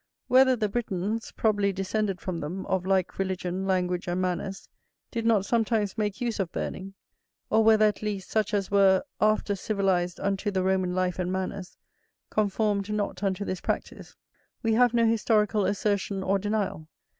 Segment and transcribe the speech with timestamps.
[0.27, 4.67] Whether the Britons (probably descended from them, of like religion, language, and manners)
[5.11, 6.95] did not sometimes make use of burning,
[7.51, 11.77] or whether at least such as were after civilized unto the Roman life and manners,
[12.31, 14.15] conformed not unto this practice,
[14.63, 16.87] we have no historical assertion or denial.